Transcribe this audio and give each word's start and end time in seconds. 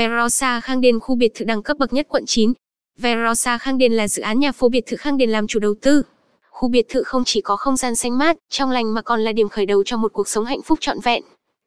Verosa 0.00 0.60
Khang 0.60 0.80
Điền 0.80 1.00
khu 1.00 1.14
biệt 1.14 1.32
thự 1.34 1.44
đẳng 1.44 1.62
cấp 1.62 1.76
bậc 1.78 1.92
nhất 1.92 2.06
quận 2.08 2.26
9. 2.26 2.52
Verosa 2.98 3.58
Khang 3.58 3.78
Điền 3.78 3.92
là 3.92 4.08
dự 4.08 4.22
án 4.22 4.38
nhà 4.38 4.52
phố 4.52 4.68
biệt 4.68 4.86
thự 4.86 4.96
Khang 4.96 5.16
Điền 5.16 5.30
làm 5.30 5.46
chủ 5.46 5.60
đầu 5.60 5.74
tư. 5.82 6.02
Khu 6.50 6.68
biệt 6.68 6.86
thự 6.88 7.02
không 7.02 7.22
chỉ 7.26 7.40
có 7.40 7.56
không 7.56 7.76
gian 7.76 7.94
xanh 7.94 8.18
mát, 8.18 8.36
trong 8.50 8.70
lành 8.70 8.94
mà 8.94 9.02
còn 9.02 9.20
là 9.20 9.32
điểm 9.32 9.48
khởi 9.48 9.66
đầu 9.66 9.82
cho 9.84 9.96
một 9.96 10.12
cuộc 10.12 10.28
sống 10.28 10.44
hạnh 10.44 10.62
phúc 10.62 10.78
trọn 10.80 11.00
vẹn. 11.00 11.22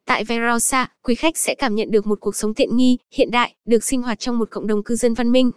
Tại 0.05 0.23
Verosa, 0.23 0.91
quý 1.04 1.15
khách 1.15 1.38
sẽ 1.38 1.55
cảm 1.55 1.75
nhận 1.75 1.91
được 1.91 2.07
một 2.07 2.19
cuộc 2.19 2.35
sống 2.35 2.54
tiện 2.54 2.77
nghi, 2.77 2.97
hiện 3.11 3.31
đại, 3.31 3.54
được 3.65 3.83
sinh 3.83 4.01
hoạt 4.01 4.20
trong 4.20 4.39
một 4.39 4.50
cộng 4.52 4.68
đồng 4.68 4.84
cư 4.84 4.95
dân 4.95 5.13
văn 5.13 5.31
minh. 5.31 5.52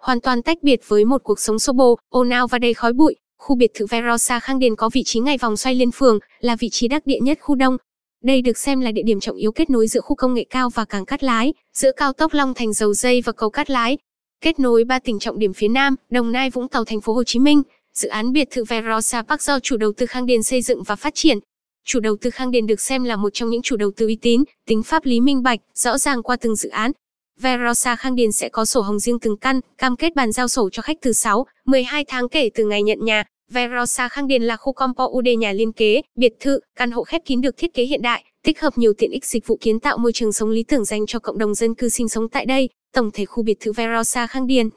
Hoàn 0.00 0.20
toàn 0.20 0.42
tách 0.42 0.62
biệt 0.62 0.80
với 0.88 1.04
một 1.04 1.22
cuộc 1.24 1.40
sống 1.40 1.58
xô 1.58 1.72
bồ, 1.72 1.98
ồn 2.08 2.30
ào 2.30 2.46
và 2.46 2.58
đầy 2.58 2.74
khói 2.74 2.92
bụi, 2.92 3.16
khu 3.38 3.56
biệt 3.56 3.70
thự 3.74 3.86
Verosa 3.86 4.40
Khang 4.40 4.58
Điền 4.58 4.76
có 4.76 4.90
vị 4.92 5.02
trí 5.04 5.20
ngay 5.20 5.38
vòng 5.38 5.56
xoay 5.56 5.74
liên 5.74 5.90
phường, 5.90 6.18
là 6.40 6.56
vị 6.56 6.68
trí 6.72 6.88
đắc 6.88 7.06
địa 7.06 7.20
nhất 7.20 7.38
khu 7.40 7.54
đông. 7.54 7.76
Đây 8.22 8.42
được 8.42 8.58
xem 8.58 8.80
là 8.80 8.92
địa 8.92 9.02
điểm 9.02 9.20
trọng 9.20 9.36
yếu 9.36 9.52
kết 9.52 9.70
nối 9.70 9.86
giữa 9.86 10.00
khu 10.00 10.16
công 10.16 10.34
nghệ 10.34 10.44
cao 10.50 10.70
và 10.70 10.84
cảng 10.84 11.04
Cát 11.04 11.24
Lái, 11.24 11.54
giữa 11.74 11.92
cao 11.96 12.12
tốc 12.12 12.34
Long 12.34 12.54
Thành 12.54 12.72
Dầu 12.72 12.94
Dây 12.94 13.22
và 13.24 13.32
cầu 13.32 13.50
Cát 13.50 13.70
Lái. 13.70 13.98
Kết 14.40 14.60
nối 14.60 14.84
ba 14.84 14.98
tỉnh 14.98 15.18
trọng 15.18 15.38
điểm 15.38 15.52
phía 15.52 15.68
Nam, 15.68 15.96
Đồng 16.10 16.32
Nai, 16.32 16.50
Vũng 16.50 16.68
Tàu, 16.68 16.84
thành 16.84 17.00
phố 17.00 17.12
Hồ 17.12 17.24
Chí 17.24 17.38
Minh. 17.38 17.62
Dự 17.94 18.08
án 18.08 18.32
biệt 18.32 18.48
thự 18.50 18.64
Verosa 18.64 19.22
Park 19.22 19.42
do 19.42 19.58
chủ 19.60 19.76
đầu 19.76 19.92
tư 19.96 20.06
Khang 20.06 20.26
Điền 20.26 20.42
xây 20.42 20.62
dựng 20.62 20.82
và 20.82 20.96
phát 20.96 21.14
triển. 21.14 21.38
Chủ 21.84 22.00
đầu 22.00 22.16
tư 22.20 22.30
Khang 22.30 22.50
Điền 22.50 22.66
được 22.66 22.80
xem 22.80 23.04
là 23.04 23.16
một 23.16 23.30
trong 23.34 23.50
những 23.50 23.62
chủ 23.62 23.76
đầu 23.76 23.90
tư 23.96 24.06
uy 24.06 24.16
tín, 24.16 24.44
tính 24.66 24.82
pháp 24.82 25.04
lý 25.04 25.20
minh 25.20 25.42
bạch, 25.42 25.60
rõ 25.74 25.98
ràng 25.98 26.22
qua 26.22 26.36
từng 26.36 26.56
dự 26.56 26.68
án. 26.68 26.92
Verosa 27.40 27.96
Khang 27.96 28.14
Điền 28.14 28.32
sẽ 28.32 28.48
có 28.48 28.64
sổ 28.64 28.80
hồng 28.80 28.98
riêng 28.98 29.18
từng 29.18 29.36
căn, 29.36 29.60
cam 29.78 29.96
kết 29.96 30.14
bàn 30.14 30.32
giao 30.32 30.48
sổ 30.48 30.70
cho 30.72 30.82
khách 30.82 30.96
từ 31.02 31.12
6, 31.12 31.46
12 31.66 32.04
tháng 32.08 32.28
kể 32.28 32.50
từ 32.54 32.64
ngày 32.64 32.82
nhận 32.82 33.04
nhà. 33.04 33.24
Verosa 33.52 34.08
Khang 34.08 34.26
Điền 34.26 34.42
là 34.42 34.56
khu 34.56 34.72
compound 34.72 35.28
nhà 35.38 35.52
liên 35.52 35.72
kế, 35.72 36.02
biệt 36.16 36.32
thự, 36.40 36.60
căn 36.76 36.90
hộ 36.90 37.04
khép 37.04 37.22
kín 37.24 37.40
được 37.40 37.56
thiết 37.56 37.74
kế 37.74 37.84
hiện 37.84 38.02
đại, 38.02 38.24
tích 38.44 38.60
hợp 38.60 38.78
nhiều 38.78 38.92
tiện 38.98 39.10
ích 39.10 39.24
dịch 39.24 39.46
vụ 39.46 39.58
kiến 39.60 39.80
tạo 39.80 39.98
môi 39.98 40.12
trường 40.12 40.32
sống 40.32 40.50
lý 40.50 40.62
tưởng 40.62 40.84
dành 40.84 41.06
cho 41.06 41.18
cộng 41.18 41.38
đồng 41.38 41.54
dân 41.54 41.74
cư 41.74 41.88
sinh 41.88 42.08
sống 42.08 42.28
tại 42.28 42.46
đây. 42.46 42.68
Tổng 42.92 43.10
thể 43.10 43.24
khu 43.24 43.42
biệt 43.42 43.60
thự 43.60 43.72
Verosa 43.72 44.26
Khang 44.26 44.46
Điền 44.46 44.68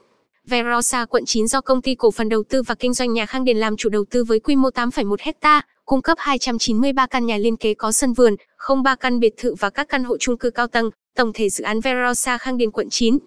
Verosa 0.46 1.04
quận 1.04 1.24
9 1.26 1.46
do 1.46 1.60
công 1.60 1.82
ty 1.82 1.94
cổ 1.94 2.10
phần 2.10 2.28
đầu 2.28 2.42
tư 2.48 2.62
và 2.62 2.74
kinh 2.74 2.94
doanh 2.94 3.12
nhà 3.12 3.26
Khang 3.26 3.44
Điền 3.44 3.56
làm 3.56 3.76
chủ 3.76 3.88
đầu 3.88 4.04
tư 4.10 4.24
với 4.24 4.40
quy 4.40 4.56
mô 4.56 4.68
8,1 4.68 5.16
hecta, 5.20 5.62
cung 5.84 6.02
cấp 6.02 6.18
293 6.20 7.06
căn 7.06 7.26
nhà 7.26 7.36
liên 7.36 7.56
kế 7.56 7.74
có 7.74 7.92
sân 7.92 8.12
vườn, 8.12 8.36
03 8.84 8.94
căn 8.94 9.20
biệt 9.20 9.34
thự 9.36 9.54
và 9.54 9.70
các 9.70 9.88
căn 9.88 10.04
hộ 10.04 10.16
chung 10.18 10.38
cư 10.38 10.50
cao 10.50 10.66
tầng, 10.66 10.90
tổng 11.16 11.32
thể 11.34 11.48
dự 11.48 11.64
án 11.64 11.80
Verosa 11.80 12.38
Khang 12.38 12.56
Điền 12.56 12.70
quận 12.70 12.90
9. 12.90 13.18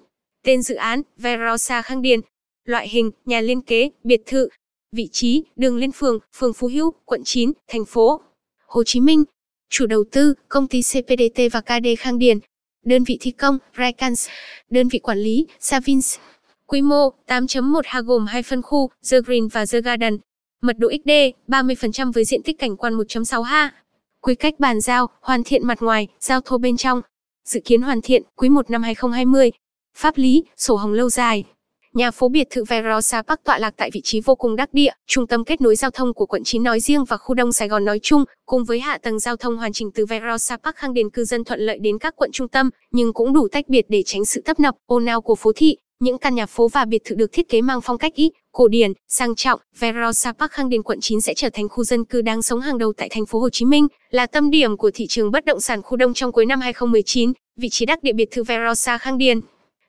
Tên 0.45 0.61
dự 0.61 0.75
án 0.75 1.01
Verosa 1.17 1.81
Khang 1.81 2.01
Điền. 2.01 2.19
Loại 2.65 2.89
hình 2.89 3.11
nhà 3.25 3.41
liên 3.41 3.61
kế, 3.61 3.89
biệt 4.03 4.21
thự. 4.25 4.49
Vị 4.91 5.09
trí 5.11 5.43
đường 5.55 5.77
Liên 5.77 5.91
Phường, 5.91 6.19
phường 6.33 6.53
Phú 6.53 6.67
Hữu, 6.67 6.93
quận 7.05 7.21
9, 7.25 7.51
thành 7.67 7.85
phố 7.85 8.21
Hồ 8.67 8.83
Chí 8.83 8.99
Minh. 8.99 9.23
Chủ 9.69 9.85
đầu 9.85 10.03
tư 10.11 10.33
công 10.47 10.67
ty 10.67 10.81
CPDT 10.81 11.41
và 11.51 11.61
KD 11.61 11.87
Khang 11.99 12.19
Điền. 12.19 12.39
Đơn 12.85 13.03
vị 13.03 13.17
thi 13.21 13.31
công 13.31 13.57
Raikans. 13.77 14.29
Đơn 14.69 14.87
vị 14.87 14.99
quản 14.99 15.17
lý 15.17 15.47
Savins. 15.59 16.17
Quy 16.65 16.81
mô 16.81 17.09
8.1 17.27 17.81
ha 17.85 18.01
gồm 18.01 18.25
hai 18.25 18.43
phân 18.43 18.61
khu, 18.61 18.89
The 19.11 19.21
Green 19.25 19.47
và 19.47 19.65
The 19.65 19.81
Garden. 19.81 20.17
Mật 20.61 20.77
độ 20.77 20.91
XD 21.03 21.09
30% 21.47 22.11
với 22.11 22.25
diện 22.25 22.43
tích 22.43 22.59
cảnh 22.59 22.77
quan 22.77 22.97
1.6 22.97 23.41
ha. 23.41 23.73
Quy 24.21 24.35
cách 24.35 24.59
bàn 24.59 24.81
giao, 24.81 25.07
hoàn 25.21 25.43
thiện 25.43 25.67
mặt 25.67 25.81
ngoài, 25.81 26.07
giao 26.19 26.41
thô 26.41 26.57
bên 26.57 26.77
trong. 26.77 27.01
Dự 27.45 27.59
kiến 27.65 27.81
hoàn 27.81 28.01
thiện 28.01 28.23
quý 28.35 28.49
1 28.49 28.69
năm 28.69 28.83
2020. 28.83 29.51
Pháp 29.97 30.17
lý, 30.17 30.43
sổ 30.57 30.75
hồng 30.75 30.93
lâu 30.93 31.09
dài. 31.09 31.43
Nhà 31.95 32.11
phố 32.11 32.29
biệt 32.29 32.47
thự 32.49 32.63
Verosa 32.63 33.21
Park 33.21 33.39
tọa 33.43 33.59
lạc 33.59 33.73
tại 33.77 33.89
vị 33.93 34.01
trí 34.03 34.21
vô 34.21 34.35
cùng 34.35 34.55
đắc 34.55 34.73
địa, 34.73 34.91
trung 35.07 35.27
tâm 35.27 35.43
kết 35.43 35.61
nối 35.61 35.75
giao 35.75 35.91
thông 35.91 36.13
của 36.13 36.25
quận 36.25 36.43
9 36.43 36.63
nói 36.63 36.79
riêng 36.79 37.03
và 37.03 37.17
khu 37.17 37.35
đông 37.35 37.51
Sài 37.51 37.67
Gòn 37.67 37.85
nói 37.85 37.99
chung, 38.03 38.23
cùng 38.45 38.63
với 38.63 38.79
hạ 38.79 38.97
tầng 38.97 39.19
giao 39.19 39.35
thông 39.35 39.57
hoàn 39.57 39.73
chỉnh 39.73 39.91
từ 39.95 40.05
Verosa 40.05 40.57
Park 40.57 40.75
khang 40.75 40.93
đến 40.93 41.09
cư 41.09 41.25
dân 41.25 41.43
thuận 41.43 41.59
lợi 41.59 41.77
đến 41.81 41.97
các 41.99 42.15
quận 42.15 42.31
trung 42.33 42.47
tâm, 42.47 42.69
nhưng 42.91 43.13
cũng 43.13 43.33
đủ 43.33 43.47
tách 43.51 43.65
biệt 43.67 43.85
để 43.89 44.03
tránh 44.05 44.25
sự 44.25 44.41
tấp 44.45 44.59
nập, 44.59 44.75
ồn 44.85 45.05
ào 45.05 45.21
của 45.21 45.35
phố 45.35 45.51
thị. 45.55 45.77
Những 45.99 46.17
căn 46.17 46.35
nhà 46.35 46.45
phố 46.45 46.67
và 46.67 46.85
biệt 46.85 47.01
thự 47.05 47.15
được 47.15 47.31
thiết 47.31 47.49
kế 47.49 47.61
mang 47.61 47.81
phong 47.81 47.97
cách 47.97 48.13
ít, 48.15 48.31
cổ 48.51 48.67
điển, 48.67 48.93
sang 49.07 49.35
trọng, 49.35 49.59
Verosa 49.79 50.31
Park 50.31 50.51
Khang 50.51 50.69
Điền 50.69 50.83
quận 50.83 50.99
9 51.01 51.21
sẽ 51.21 51.33
trở 51.33 51.49
thành 51.53 51.69
khu 51.69 51.83
dân 51.83 52.05
cư 52.05 52.21
đang 52.21 52.41
sống 52.41 52.61
hàng 52.61 52.77
đầu 52.77 52.93
tại 52.97 53.09
thành 53.11 53.25
phố 53.25 53.39
Hồ 53.39 53.49
Chí 53.49 53.65
Minh, 53.65 53.87
là 54.11 54.25
tâm 54.25 54.49
điểm 54.49 54.77
của 54.77 54.91
thị 54.93 55.07
trường 55.07 55.31
bất 55.31 55.45
động 55.45 55.61
sản 55.61 55.81
khu 55.81 55.97
đông 55.97 56.13
trong 56.13 56.31
cuối 56.31 56.45
năm 56.45 56.61
2019, 56.61 57.33
vị 57.57 57.69
trí 57.71 57.85
đắc 57.85 58.03
địa 58.03 58.13
biệt 58.13 58.27
thự 58.31 58.43
Verosa 58.43 58.97
Khang 58.97 59.17
Điền. 59.17 59.39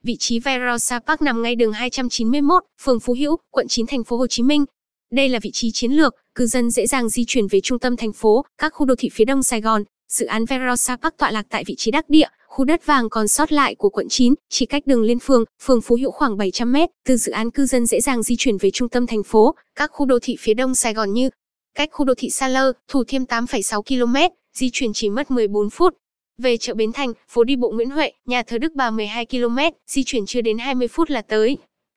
Vị 0.05 0.17
trí 0.19 0.39
Verosa 0.39 0.99
Park 0.99 1.23
nằm 1.23 1.43
ngay 1.43 1.57
đường 1.57 1.73
291, 1.73 2.65
phường 2.83 3.01
Phú 3.01 3.15
Hữu, 3.19 3.37
quận 3.51 3.69
9 3.69 3.87
thành 3.87 4.05
phố 4.05 4.17
Hồ 4.17 4.27
Chí 4.27 4.43
Minh. 4.43 4.65
Đây 5.13 5.29
là 5.29 5.39
vị 5.43 5.51
trí 5.53 5.71
chiến 5.71 5.93
lược, 5.93 6.15
cư 6.35 6.47
dân 6.47 6.71
dễ 6.71 6.87
dàng 6.87 7.09
di 7.09 7.25
chuyển 7.27 7.47
về 7.47 7.61
trung 7.61 7.79
tâm 7.79 7.97
thành 7.97 8.13
phố, 8.13 8.45
các 8.59 8.73
khu 8.75 8.87
đô 8.87 8.95
thị 8.99 9.09
phía 9.13 9.25
đông 9.25 9.43
Sài 9.43 9.61
Gòn. 9.61 9.85
Dự 10.09 10.27
án 10.27 10.45
Verosa 10.45 10.97
Park 10.97 11.17
tọa 11.19 11.31
lạc 11.31 11.47
tại 11.51 11.65
vị 11.67 11.75
trí 11.79 11.91
đắc 11.91 12.09
địa, 12.09 12.29
Khu 12.51 12.65
đất 12.65 12.87
vàng 12.87 13.09
còn 13.09 13.29
sót 13.29 13.53
lại 13.53 13.75
của 13.75 13.91
quận 13.91 14.09
9, 14.09 14.35
chỉ 14.49 14.67
cách 14.67 14.87
đường 14.87 15.03
Liên 15.03 15.19
Phương, 15.19 15.45
phường 15.63 15.81
Phú 15.81 15.97
Hữu 16.01 16.11
khoảng 16.11 16.37
700 16.37 16.73
mét, 16.73 16.91
từ 17.07 17.17
dự 17.17 17.33
án 17.33 17.51
cư 17.51 17.67
dân 17.67 17.87
dễ 17.87 18.01
dàng 18.01 18.23
di 18.23 18.37
chuyển 18.39 18.57
về 18.57 18.71
trung 18.71 18.89
tâm 18.89 19.07
thành 19.07 19.23
phố, 19.23 19.55
các 19.75 19.91
khu 19.93 20.07
đô 20.07 20.19
thị 20.23 20.37
phía 20.41 20.55
đông 20.55 20.75
Sài 20.75 20.95
Gòn 20.95 21.13
như 21.13 21.31
cách 21.75 21.89
khu 21.93 22.05
đô 22.05 22.15
thị 22.17 22.31
Sa 22.31 22.49
Lơ, 22.49 22.73
Thủ 22.89 23.05
Thiêm 23.05 23.23
8,6 23.23 23.83
km, 23.83 24.35
di 24.55 24.71
chuyển 24.73 24.93
chỉ 24.93 25.11
mất 25.11 25.31
14 25.31 25.71
phút. 25.71 25.95
Về 26.43 26.57
chợ 26.57 26.75
Bến 26.75 26.93
Thành, 26.93 27.13
phố 27.29 27.45
đi 27.45 27.57
bộ 27.57 27.71
Nguyễn 27.71 27.91
Huệ, 27.91 28.13
nhà 28.27 28.43
thờ 28.43 28.59
Đức 28.59 28.73
Bà 28.75 28.91
12 28.91 29.27
km, 29.27 29.59
di 29.87 30.03
chuyển 30.05 30.27
chưa 30.27 30.41
đến 30.41 30.59
20 30.59 30.89
phút 30.89 31.11
là 31.11 31.23
tới. 31.23 31.57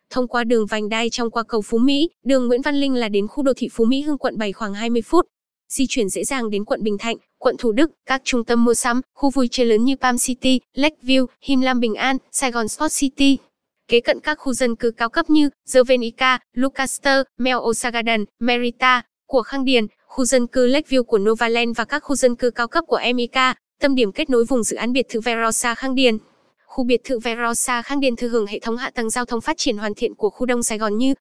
Thông 0.09 0.27
qua 0.27 0.43
đường 0.43 0.65
vành 0.65 0.89
đai 0.89 1.09
trong 1.09 1.31
qua 1.31 1.43
cầu 1.43 1.61
Phú 1.61 1.77
Mỹ, 1.77 2.09
đường 2.23 2.47
Nguyễn 2.47 2.61
Văn 2.61 2.75
Linh 2.75 2.95
là 2.95 3.09
đến 3.09 3.27
khu 3.27 3.43
đô 3.43 3.53
thị 3.57 3.69
Phú 3.71 3.85
Mỹ 3.85 4.01
Hưng 4.01 4.17
quận 4.17 4.37
7 4.37 4.53
khoảng 4.53 4.73
20 4.73 5.01
phút 5.01 5.25
di 5.69 5.85
chuyển 5.89 6.09
dễ 6.09 6.23
dàng 6.23 6.49
đến 6.49 6.65
quận 6.65 6.83
Bình 6.83 6.97
Thạnh, 6.97 7.15
quận 7.39 7.55
Thủ 7.59 7.71
Đức, 7.71 7.91
các 8.05 8.21
trung 8.23 8.43
tâm 8.43 8.65
mua 8.65 8.73
sắm, 8.73 9.01
khu 9.13 9.29
vui 9.29 9.47
chơi 9.51 9.65
lớn 9.65 9.85
như 9.85 9.95
Palm 9.95 10.17
City, 10.17 10.59
Lakeview, 10.75 11.25
Him 11.41 11.61
Lam 11.61 11.79
Bình 11.79 11.95
An, 11.95 12.17
Sài 12.31 12.51
Gòn 12.51 12.67
Sport 12.67 12.99
City. 12.99 13.37
Kế 13.87 13.99
cận 13.99 14.19
các 14.19 14.35
khu 14.39 14.53
dân 14.53 14.75
cư 14.75 14.91
cao 14.91 15.09
cấp 15.09 15.29
như 15.29 15.49
The 15.73 15.83
Venica, 15.87 16.39
Lucaster, 16.53 17.21
Mel 17.37 17.57
Osa 17.57 17.91
Garden, 17.91 18.25
Merita, 18.39 19.01
của 19.27 19.41
Khang 19.41 19.65
Điền, 19.65 19.87
khu 20.07 20.25
dân 20.25 20.47
cư 20.47 20.67
Lakeview 20.67 21.03
của 21.03 21.17
Novaland 21.17 21.77
và 21.77 21.85
các 21.85 22.03
khu 22.03 22.15
dân 22.15 22.35
cư 22.35 22.51
cao 22.51 22.67
cấp 22.67 22.83
của 22.87 22.95
emica 22.95 23.55
tâm 23.83 23.95
điểm 23.95 24.11
kết 24.11 24.29
nối 24.29 24.45
vùng 24.45 24.63
dự 24.63 24.75
án 24.75 24.94
biệt 24.94 25.05
thự 25.09 25.21
Verosa 25.21 25.75
Khang 25.75 25.95
Điền. 25.95 26.17
Khu 26.66 26.83
biệt 26.83 27.01
thự 27.03 27.19
Verosa 27.19 27.81
Khang 27.81 27.99
Điền 27.99 28.16
thừa 28.16 28.27
hưởng 28.27 28.47
hệ 28.47 28.59
thống 28.59 28.77
hạ 28.77 28.91
tầng 28.95 29.09
giao 29.09 29.25
thông 29.25 29.41
phát 29.41 29.57
triển 29.57 29.77
hoàn 29.77 29.94
thiện 29.94 30.16
của 30.16 30.29
khu 30.29 30.45
Đông 30.45 30.63
Sài 30.63 30.77
Gòn 30.77 30.97
như 30.97 31.13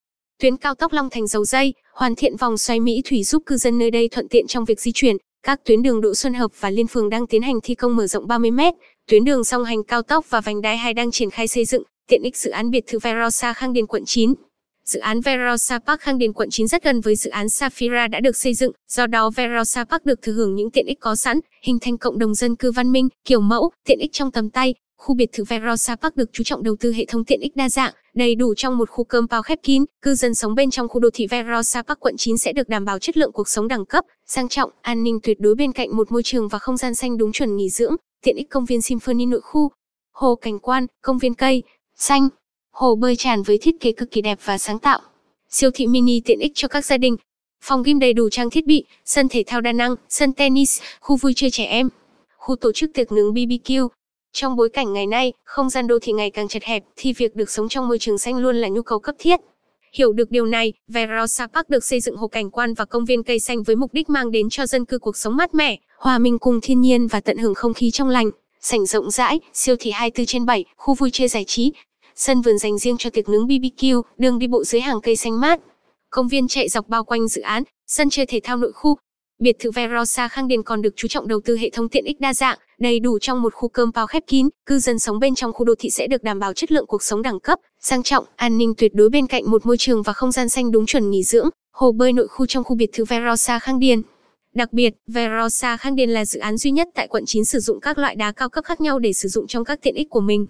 tuyến 0.42 0.56
cao 0.56 0.74
tốc 0.74 0.92
Long 0.92 1.10
Thành 1.10 1.26
Dầu 1.26 1.44
Dây, 1.44 1.74
hoàn 1.94 2.14
thiện 2.14 2.36
vòng 2.36 2.58
xoay 2.58 2.80
Mỹ 2.80 3.02
Thủy 3.04 3.22
giúp 3.22 3.42
cư 3.46 3.56
dân 3.56 3.78
nơi 3.78 3.90
đây 3.90 4.08
thuận 4.08 4.28
tiện 4.28 4.46
trong 4.46 4.64
việc 4.64 4.80
di 4.80 4.92
chuyển. 4.94 5.16
Các 5.42 5.60
tuyến 5.64 5.82
đường 5.82 6.00
Đỗ 6.00 6.14
Xuân 6.14 6.34
Hợp 6.34 6.50
và 6.60 6.70
Liên 6.70 6.86
Phường 6.86 7.08
đang 7.08 7.26
tiến 7.26 7.42
hành 7.42 7.60
thi 7.62 7.74
công 7.74 7.96
mở 7.96 8.06
rộng 8.06 8.26
30 8.26 8.50
m, 8.50 8.60
tuyến 9.10 9.24
đường 9.24 9.44
song 9.44 9.64
hành 9.64 9.84
cao 9.84 10.02
tốc 10.02 10.26
và 10.30 10.40
vành 10.40 10.60
đai 10.60 10.76
2 10.76 10.94
đang 10.94 11.10
triển 11.10 11.30
khai 11.30 11.48
xây 11.48 11.64
dựng, 11.64 11.82
tiện 12.08 12.22
ích 12.22 12.36
dự 12.36 12.50
án 12.50 12.70
biệt 12.70 12.84
thự 12.86 12.98
Verosa 12.98 13.52
Khang 13.52 13.72
Điền 13.72 13.86
quận 13.86 14.02
9. 14.06 14.34
Dự 14.84 15.00
án 15.00 15.20
Verosa 15.20 15.78
Park 15.78 16.00
Khang 16.00 16.19
Điền 16.19 16.32
quận 16.32 16.50
9 16.50 16.66
rất 16.66 16.84
gần 16.84 17.00
với 17.00 17.16
dự 17.16 17.31
án 17.31 17.47
Safira 17.47 18.10
đã 18.10 18.20
được 18.20 18.37
xây 18.37 18.54
dựng, 18.54 18.72
do 18.88 19.06
đó 19.06 19.31
Verosa 19.31 19.84
Park 19.84 20.04
được 20.04 20.22
thừa 20.22 20.32
hưởng 20.32 20.54
những 20.54 20.70
tiện 20.70 20.87
ích 20.87 21.00
có 21.00 21.16
sẵn, 21.16 21.41
hình 21.62 21.78
thành 21.81 21.98
cộng 21.98 22.19
đồng 22.19 22.34
dân 22.34 22.56
cư 22.56 22.72
văn 22.72 22.93
minh, 22.93 23.09
kiểu 23.25 23.41
mẫu, 23.41 23.70
tiện 23.84 23.98
ích 23.98 24.10
trong 24.12 24.31
tầm 24.31 24.50
tay, 24.50 24.75
Khu 25.03 25.15
biệt 25.15 25.32
thự 25.32 25.44
Verosa 25.44 25.97
Park 25.97 26.16
được 26.16 26.31
chú 26.32 26.44
trọng 26.44 26.62
đầu 26.62 26.76
tư 26.81 26.93
hệ 26.93 27.04
thống 27.04 27.25
tiện 27.25 27.41
ích 27.41 27.56
đa 27.56 27.69
dạng, 27.69 27.93
đầy 28.15 28.34
đủ 28.34 28.54
trong 28.54 28.78
một 28.78 28.91
khu 28.91 29.04
compound 29.04 29.44
khép 29.44 29.59
kín. 29.62 29.84
Cư 30.03 30.15
dân 30.15 30.34
sống 30.34 30.54
bên 30.54 30.70
trong 30.70 30.88
khu 30.88 31.00
đô 31.00 31.09
thị 31.14 31.26
Verosa 31.26 31.82
Park 31.82 32.00
quận 32.00 32.14
9 32.19 32.38
sẽ 32.38 32.53
được 32.53 32.69
đảm 32.69 32.84
bảo 32.84 32.99
chất 32.99 33.16
lượng 33.16 33.32
cuộc 33.32 33.49
sống 33.49 33.69
đẳng 33.69 33.87
cấp, 33.87 34.04
sang 34.26 34.49
trọng, 34.49 34.70
an 34.82 35.03
ninh 35.03 35.19
tuyệt 35.22 35.41
đối 35.41 35.54
bên 35.54 35.72
cạnh 35.72 35.97
một 35.97 36.12
môi 36.12 36.22
trường 36.22 36.49
và 36.49 36.59
không 36.59 36.76
gian 36.76 36.94
xanh 36.94 37.16
đúng 37.16 37.32
chuẩn 37.32 37.56
nghỉ 37.56 37.70
dưỡng, 37.70 37.97
tiện 38.25 38.37
ích 38.37 38.50
công 38.50 38.64
viên 38.64 38.82
Symphony 38.82 39.26
nội 39.26 39.41
khu, 39.41 39.70
hồ 40.12 40.34
cảnh 40.34 40.59
quan, 40.59 40.87
công 41.03 41.19
viên 41.19 41.34
cây, 41.34 41.62
xanh, 41.97 42.28
hồ 42.72 42.94
bơi 42.94 43.16
tràn 43.16 43.42
với 43.42 43.58
thiết 43.58 43.80
kế 43.80 43.92
cực 43.92 44.10
kỳ 44.10 44.20
đẹp 44.20 44.38
và 44.44 44.58
sáng 44.58 44.78
tạo. 44.78 45.00
Siêu 45.50 45.70
thị 45.74 45.86
mini 45.86 46.20
tiện 46.20 46.38
ích 46.38 46.52
cho 46.54 46.68
các 46.68 46.84
gia 46.84 46.96
đình, 46.96 47.16
phòng 47.64 47.82
gym 47.82 47.98
đầy 47.98 48.12
đủ 48.12 48.28
trang 48.28 48.50
thiết 48.50 48.66
bị, 48.66 48.84
sân 49.04 49.28
thể 49.28 49.44
thao 49.46 49.60
đa 49.60 49.72
năng, 49.72 49.96
sân 50.08 50.32
tennis, 50.32 50.80
khu 51.00 51.16
vui 51.16 51.32
chơi 51.36 51.50
trẻ 51.50 51.64
em, 51.64 51.88
khu 52.36 52.56
tổ 52.56 52.72
chức 52.72 52.90
tiệc 52.94 53.12
nướng 53.12 53.34
BBQ, 53.34 53.88
trong 54.32 54.56
bối 54.56 54.68
cảnh 54.68 54.92
ngày 54.92 55.06
nay, 55.06 55.32
không 55.44 55.70
gian 55.70 55.86
đô 55.86 55.98
thị 56.02 56.12
ngày 56.12 56.30
càng 56.30 56.48
chật 56.48 56.62
hẹp, 56.62 56.84
thì 56.96 57.12
việc 57.12 57.36
được 57.36 57.50
sống 57.50 57.69
trong 57.69 57.88
môi 57.88 57.98
trường 57.98 58.19
xanh 58.19 58.36
luôn 58.36 58.56
là 58.56 58.69
nhu 58.69 58.82
cầu 58.82 58.98
cấp 58.98 59.14
thiết. 59.18 59.40
Hiểu 59.92 60.12
được 60.12 60.30
điều 60.30 60.46
này, 60.46 60.72
Verosa 60.88 61.46
Park 61.46 61.68
được 61.68 61.84
xây 61.84 62.00
dựng 62.00 62.16
hồ 62.16 62.28
cảnh 62.28 62.50
quan 62.50 62.75
và 62.75 62.84
công 62.84 63.04
viên 63.04 63.22
cây 63.22 63.38
xanh 63.38 63.62
với 63.62 63.76
mục 63.76 63.94
đích 63.94 64.10
mang 64.10 64.30
đến 64.30 64.50
cho 64.50 64.66
dân 64.66 64.84
cư 64.84 64.98
cuộc 64.98 65.16
sống 65.16 65.36
mát 65.36 65.54
mẻ, 65.54 65.76
hòa 65.98 66.18
mình 66.18 66.38
cùng 66.38 66.60
thiên 66.62 66.80
nhiên 66.80 67.06
và 67.06 67.20
tận 67.20 67.36
hưởng 67.36 67.54
không 67.54 67.75
khí 67.75 67.90
trong 67.90 68.08
lành. 68.08 68.30
Sảnh 68.60 68.86
rộng 68.86 69.10
rãi, 69.10 69.40
siêu 69.52 69.76
thị 69.78 69.90
24 69.90 70.26
trên 70.26 70.46
7, 70.46 70.64
khu 70.76 70.94
vui 70.94 71.10
chơi 71.12 71.28
giải 71.28 71.44
trí, 71.46 71.72
sân 72.17 72.41
vườn 72.41 72.59
dành 72.59 72.79
riêng 72.79 72.97
cho 72.99 73.11
tiệc 73.11 73.29
nướng 73.29 73.47
BBQ, 73.47 74.03
đường 74.19 74.38
đi 74.38 74.47
bộ 74.47 74.64
dưới 74.64 74.81
hàng 74.81 75.00
cây 75.00 75.17
xanh 75.17 75.41
mát. 75.41 75.61
Công 76.11 76.29
viên 76.29 76.49
chạy 76.49 76.69
dọc 76.69 76.88
bao 76.88 77.05
quanh 77.05 77.29
dự 77.29 77.43
án, 77.43 77.62
sân 77.87 78.11
chơi 78.11 78.26
thể 78.26 78.41
thao 78.44 78.56
nội 78.56 78.73
khu, 78.73 78.97
Biệt 79.43 79.56
thự 79.59 79.70
Verosa 79.70 80.29
Khang 80.29 80.49
Điền 80.49 80.62
còn 80.62 80.82
được 80.82 80.91
chú 80.97 81.09
trọng 81.09 81.29
đầu 81.29 81.41
tư 81.44 81.56
hệ 81.56 81.70
thống 81.70 81.88
tiện 81.88 82.05
ích 82.05 82.20
đa 82.20 82.35
dạng, 82.35 82.59
đầy 82.81 83.00
đủ 83.00 83.19
trong 83.19 83.43
một 83.43 83.55
khu 83.55 83.69
cơm 83.69 83.91
bao 83.94 84.06
khép 84.06 84.23
kín, 84.26 84.49
cư 84.67 84.79
dân 84.79 84.99
sống 84.99 85.19
bên 85.19 85.35
trong 85.35 85.53
khu 85.53 85.64
đô 85.64 85.75
thị 85.79 85.91
sẽ 85.91 86.06
được 86.06 86.23
đảm 86.23 86.38
bảo 86.38 86.53
chất 86.53 86.73
lượng 86.73 86.87
cuộc 86.87 87.03
sống 87.03 87.23
đẳng 87.23 87.41
cấp, 87.41 87.59
sang 87.81 88.03
trọng, 88.03 88.25
an 88.37 88.59
ninh 88.59 88.75
tuyệt 88.79 88.94
đối 88.94 89.09
bên 89.11 89.26
cạnh 89.26 89.50
một 89.50 89.67
môi 89.67 89.76
trường 89.79 90.03
và 90.03 90.12
không 90.12 90.32
gian 90.32 90.49
xanh 90.49 90.70
đúng 90.70 90.87
chuẩn 90.87 91.11
nghỉ 91.11 91.23
dưỡng, 91.23 91.49
hồ 91.73 91.93
bơi 91.93 92.12
nội 92.12 92.29
khu 92.29 92.47
trong 92.47 92.64
khu 92.64 92.76
biệt 92.76 92.91
thự 92.93 93.05
Verosa 93.05 93.59
Khang 93.59 93.79
Điền. 93.79 94.03
Đặc 94.55 94.73
biệt, 94.73 94.94
Verosa 95.06 95.76
Khang 95.76 95.97
Điền 95.97 96.11
là 96.11 96.25
dự 96.25 96.41
án 96.41 96.56
duy 96.56 96.70
nhất 96.70 96.88
tại 96.94 97.09
quận 97.09 97.25
9 97.26 97.44
sử 97.44 97.59
dụng 97.59 97.81
các 97.81 97.99
loại 97.99 98.14
đá 98.14 98.32
cao 98.32 98.49
cấp 98.49 98.64
khác 98.64 98.81
nhau 98.81 98.99
để 98.99 99.12
sử 99.12 99.29
dụng 99.29 99.47
trong 99.47 99.64
các 99.64 99.82
tiện 99.82 99.94
ích 99.94 100.06
của 100.11 100.20
mình. 100.20 100.47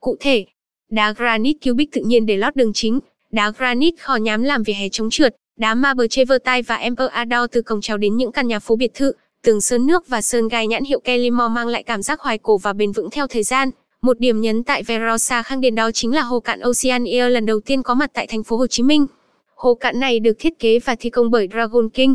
Cụ 0.00 0.16
thể, 0.20 0.44
đá 0.90 1.12
granite 1.12 1.70
cubic 1.70 1.92
tự 1.92 2.02
nhiên 2.04 2.26
để 2.26 2.36
lót 2.36 2.56
đường 2.56 2.72
chính, 2.72 3.00
đá 3.32 3.50
granite 3.58 3.96
kho 4.02 4.16
nhám 4.16 4.42
làm 4.42 4.62
vỉa 4.62 4.72
hè 4.72 4.88
chống 4.88 5.10
trượt, 5.10 5.36
đá 5.58 5.74
marble 5.74 6.08
chevertai 6.08 6.62
và 6.62 6.76
Emperor 6.76 7.10
Ador 7.10 7.50
từ 7.52 7.62
cổng 7.62 7.80
trèo 7.80 7.96
đến 7.96 8.16
những 8.16 8.32
căn 8.32 8.48
nhà 8.48 8.58
phố 8.58 8.76
biệt 8.76 8.94
thự, 8.94 9.12
tường 9.42 9.60
sơn 9.60 9.86
nước 9.86 10.08
và 10.08 10.22
sơn 10.22 10.48
gai 10.48 10.66
nhãn 10.66 10.84
hiệu 10.84 11.00
Kellymore 11.00 11.48
mang 11.48 11.68
lại 11.68 11.82
cảm 11.82 12.02
giác 12.02 12.20
hoài 12.20 12.38
cổ 12.38 12.58
và 12.58 12.72
bền 12.72 12.92
vững 12.92 13.10
theo 13.10 13.26
thời 13.26 13.42
gian. 13.42 13.70
Một 14.02 14.20
điểm 14.20 14.40
nhấn 14.40 14.62
tại 14.62 14.82
Verosa 14.82 15.42
Khang 15.42 15.60
Điền 15.60 15.74
đó 15.74 15.90
chính 15.90 16.14
là 16.14 16.22
hồ 16.22 16.40
cạn 16.40 16.60
Oceania 16.60 17.28
lần 17.28 17.46
đầu 17.46 17.60
tiên 17.60 17.82
có 17.82 17.94
mặt 17.94 18.10
tại 18.14 18.26
thành 18.26 18.42
phố 18.42 18.56
Hồ 18.56 18.66
Chí 18.66 18.82
Minh. 18.82 19.06
Hồ 19.56 19.74
cạn 19.74 20.00
này 20.00 20.20
được 20.20 20.32
thiết 20.38 20.58
kế 20.58 20.78
và 20.78 20.94
thi 20.94 21.10
công 21.10 21.30
bởi 21.30 21.48
Dragon 21.52 21.88
King. 21.88 22.14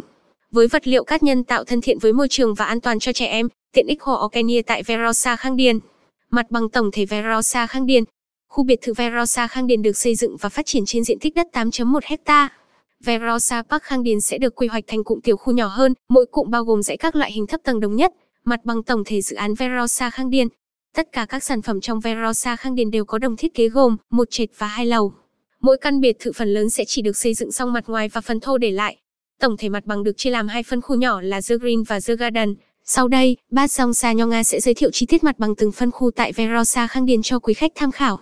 Với 0.51 0.67
vật 0.67 0.87
liệu 0.87 1.03
cát 1.03 1.23
nhân 1.23 1.43
tạo 1.43 1.63
thân 1.63 1.81
thiện 1.81 1.99
với 1.99 2.13
môi 2.13 2.27
trường 2.27 2.53
và 2.53 2.65
an 2.65 2.81
toàn 2.81 2.99
cho 2.99 3.13
trẻ 3.13 3.25
em, 3.25 3.47
tiện 3.73 3.87
ích 3.87 4.01
hồ 4.01 4.13
Okenia 4.13 4.61
tại 4.61 4.83
Verosa 4.83 5.35
Khang 5.35 5.55
Điền. 5.55 5.79
Mặt 6.29 6.45
bằng 6.49 6.69
tổng 6.69 6.89
thể 6.91 7.05
Verosa 7.05 7.67
Khang 7.67 7.85
Điền. 7.85 8.03
Khu 8.51 8.63
biệt 8.63 8.79
thự 8.81 8.93
Verosa 8.93 9.47
Khang 9.47 9.67
Điền 9.67 9.81
được 9.81 9.97
xây 9.97 10.15
dựng 10.15 10.37
và 10.37 10.49
phát 10.49 10.65
triển 10.65 10.85
trên 10.85 11.03
diện 11.03 11.19
tích 11.19 11.35
đất 11.35 11.47
8.1 11.53 11.99
hecta. 12.03 12.49
Verosa 13.03 13.63
Park 13.69 13.83
Khang 13.83 14.03
Điền 14.03 14.21
sẽ 14.21 14.37
được 14.37 14.55
quy 14.55 14.67
hoạch 14.67 14.83
thành 14.87 15.03
cụm 15.03 15.19
tiểu 15.19 15.37
khu 15.37 15.53
nhỏ 15.53 15.67
hơn, 15.67 15.93
mỗi 16.09 16.25
cụm 16.31 16.49
bao 16.49 16.63
gồm 16.63 16.83
dãy 16.83 16.97
các 16.97 17.15
loại 17.15 17.31
hình 17.31 17.47
thấp 17.47 17.61
tầng 17.63 17.79
đồng 17.79 17.95
nhất. 17.95 18.11
Mặt 18.45 18.59
bằng 18.63 18.83
tổng 18.83 19.03
thể 19.05 19.21
dự 19.21 19.35
án 19.35 19.53
Verosa 19.53 20.09
Khang 20.09 20.29
Điền. 20.29 20.47
Tất 20.95 21.07
cả 21.11 21.25
các 21.29 21.43
sản 21.43 21.61
phẩm 21.61 21.81
trong 21.81 21.99
Verosa 21.99 22.55
Khang 22.55 22.75
Điền 22.75 22.91
đều 22.91 23.05
có 23.05 23.17
đồng 23.17 23.37
thiết 23.37 23.53
kế 23.53 23.69
gồm 23.69 23.97
một 24.09 24.27
trệt 24.31 24.49
và 24.57 24.67
hai 24.67 24.85
lầu. 24.85 25.13
Mỗi 25.61 25.77
căn 25.81 25.99
biệt 25.99 26.15
thự 26.19 26.31
phần 26.35 26.53
lớn 26.53 26.69
sẽ 26.69 26.83
chỉ 26.87 27.01
được 27.01 27.17
xây 27.17 27.33
dựng 27.33 27.51
xong 27.51 27.73
mặt 27.73 27.83
ngoài 27.87 28.09
và 28.09 28.21
phần 28.21 28.39
thô 28.39 28.57
để 28.57 28.71
lại. 28.71 28.97
Tổng 29.39 29.57
thể 29.57 29.69
mặt 29.69 29.85
bằng 29.85 30.03
được 30.03 30.17
chia 30.17 30.29
làm 30.29 30.47
hai 30.47 30.63
phân 30.63 30.81
khu 30.81 30.95
nhỏ 30.95 31.21
là 31.21 31.41
The 31.49 31.57
Green 31.57 31.83
và 31.83 31.99
The 32.07 32.15
Garden. 32.15 32.55
Sau 32.85 33.07
đây, 33.07 33.37
Bát 33.51 33.71
Song 33.71 33.93
Sa 33.93 34.11
Nho 34.11 34.25
Nga 34.25 34.43
sẽ 34.43 34.59
giới 34.59 34.73
thiệu 34.73 34.89
chi 34.93 35.05
tiết 35.05 35.23
mặt 35.23 35.39
bằng 35.39 35.55
từng 35.55 35.71
phân 35.71 35.91
khu 35.91 36.11
tại 36.11 36.31
Verosa 36.31 36.87
Khang 36.87 37.05
Điền 37.05 37.21
cho 37.21 37.39
quý 37.39 37.53
khách 37.53 37.71
tham 37.75 37.91
khảo. 37.91 38.19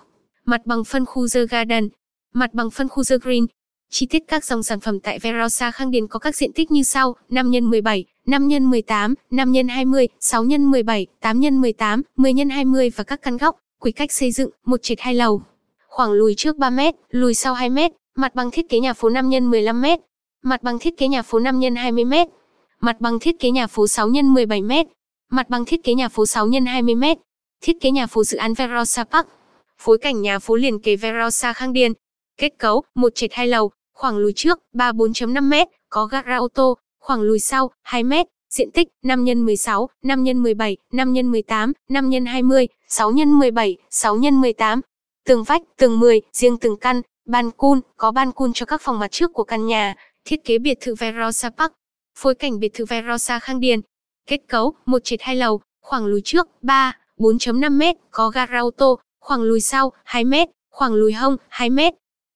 Mặt 0.50 0.66
bằng 0.66 0.84
phân 0.84 1.06
khu 1.06 1.28
The 1.34 1.46
Garden, 1.46 1.90
mặt 2.34 2.54
bằng 2.54 2.70
phân 2.70 2.90
khu 2.90 3.04
The 3.10 3.16
Green. 3.18 3.46
Chi 3.90 4.06
tiết 4.06 4.24
các 4.28 4.46
dòng 4.46 4.64
sản 4.64 4.80
phẩm 4.80 5.00
tại 5.00 5.20
Verosa 5.20 5.72
Khang 5.72 5.92
Điền 5.92 6.08
có 6.08 6.20
các 6.20 6.36
diện 6.36 6.54
tích 6.54 6.72
như 6.72 6.84
sau: 6.84 7.16
5 7.30 7.52
x 7.54 7.64
17, 7.64 8.06
5 8.28 8.50
x 8.50 8.62
18, 8.62 9.14
5 9.32 9.54
x 9.54 9.58
20, 9.70 10.08
6 10.20 10.46
x 10.46 10.60
17, 10.60 11.08
8 11.20 11.42
x 11.42 11.52
18, 11.52 12.02
10 12.18 12.34
x 12.34 12.52
20 12.52 12.90
và 12.96 13.04
các 13.04 13.22
căn 13.22 13.38
góc. 13.38 13.56
Quy 13.80 13.92
cách 13.92 14.12
xây 14.12 14.32
dựng: 14.32 14.50
một 14.66 14.80
trệt 14.84 15.00
hai 15.00 15.14
lầu. 15.14 15.42
Khoảng 15.88 16.12
lùi 16.12 16.34
trước 16.38 16.58
3 16.58 16.70
m, 16.70 16.80
lùi 17.10 17.34
sau 17.34 17.54
2 17.54 17.70
m, 17.70 17.78
mặt 18.16 18.36
bằng 18.36 18.52
thiết 18.52 18.70
kế 18.70 18.80
nhà 18.80 18.94
phố 18.94 19.10
5 19.10 19.32
x 19.32 19.42
15 19.42 19.82
m, 19.82 19.86
mặt 20.44 20.64
bằng 20.64 20.80
thiết 20.80 20.98
kế 20.98 21.08
nhà 21.08 21.22
phố 21.22 21.40
5 21.40 21.62
x 21.62 21.78
20 21.78 22.06
m, 22.06 22.14
mặt 22.80 23.02
bằng 23.02 23.20
thiết 23.20 23.40
kế 23.40 23.52
nhà 23.52 23.68
phố 23.68 23.88
6 23.88 24.10
x 24.10 24.24
17 24.24 24.62
m, 24.62 24.72
mặt 25.30 25.50
bằng 25.50 25.66
thiết 25.66 25.84
kế 25.84 25.94
nhà 25.94 26.10
phố 26.10 26.26
6 26.26 26.48
x 26.52 26.54
20 26.68 26.96
m, 26.96 27.04
thiết 27.62 27.82
kế 27.82 27.92
nhà 27.92 28.08
phố 28.08 28.24
dự 28.24 28.38
án 28.38 28.54
Verosa 28.54 29.04
Park. 29.04 29.28
Phối 29.82 29.98
cảnh 29.98 30.22
nhà 30.22 30.40
phố 30.40 30.56
liền 30.56 30.80
kề 30.80 30.96
Verosa 30.96 31.54
Khang 31.54 31.74
Điền. 31.74 31.94
Kết 32.38 32.54
cấu, 32.58 32.84
một 32.96 33.16
trệt 33.16 33.34
hai 33.34 33.48
lầu, 33.48 33.72
khoảng 33.94 34.18
lùi 34.18 34.34
trước 34.36 34.60
34.5 34.74 35.44
m, 35.44 35.54
có 35.90 36.06
gara 36.06 36.38
ô 36.38 36.48
tô, 36.48 36.78
khoảng 37.00 37.22
lùi 37.22 37.40
sau 37.40 37.72
2 37.82 38.04
m, 38.04 38.14
diện 38.50 38.72
tích 38.72 38.88
5 39.04 39.26
x 39.26 39.38
16, 39.38 39.90
5 40.04 40.26
x 40.26 40.36
17, 40.36 40.78
5 40.94 41.16
x 41.16 41.26
18, 41.26 41.74
5 41.90 42.12
x 42.12 42.28
20, 42.28 42.68
6 42.88 43.12
x 43.14 43.28
17, 43.28 43.78
6 43.90 44.18
x 44.18 44.34
18. 44.34 44.82
Tường 45.26 45.44
vách, 45.44 45.62
tường 45.78 46.00
10, 46.00 46.22
riêng 46.32 46.58
từng 46.58 46.78
căn, 46.78 47.02
ban 47.26 47.52
cun, 47.52 47.82
có 47.98 48.12
ban 48.12 48.32
cun 48.32 48.54
cho 48.54 48.66
các 48.66 48.82
phòng 48.82 49.00
mặt 49.00 49.12
trước 49.12 49.34
của 49.34 49.44
căn 49.44 49.68
nhà, 49.68 49.96
thiết 50.26 50.44
kế 50.44 50.60
biệt 50.60 50.78
thự 50.82 50.96
Verosa 50.96 51.50
Park. 51.50 51.72
Phối 52.18 52.36
cảnh 52.36 52.60
biệt 52.60 52.74
thự 52.74 52.86
Verosa 52.86 53.40
Khang 53.40 53.60
Điền. 53.60 53.80
Kết 54.28 54.42
cấu, 54.48 54.74
một 54.86 55.00
trệt 55.04 55.22
hai 55.22 55.36
lầu, 55.36 55.62
khoảng 55.82 56.06
lùi 56.06 56.22
trước 56.24 56.48
3, 56.62 56.98
4.5 57.18 57.94
m, 57.94 57.98
có 58.12 58.30
gara 58.30 58.60
ô 58.60 58.72
tô, 58.72 59.00
khoảng 59.30 59.42
lùi 59.42 59.62
sau 59.62 59.92
2 60.04 60.26
m, 60.26 60.34
khoảng 60.72 60.94
lùi 60.94 61.14
hông 61.14 61.38
2 61.50 61.70
m. 61.70 61.80